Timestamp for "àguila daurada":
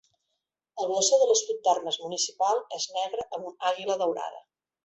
3.73-4.47